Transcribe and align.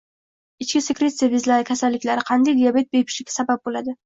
Ichki 0.65 0.79
sekretsiya 0.85 1.29
bezlari 1.33 1.67
kasalliklari, 1.69 2.25
qandli 2.31 2.57
diabet 2.63 2.91
bepushtlikka 2.97 3.37
sabab 3.39 3.65
bo‘ladi. 3.71 3.97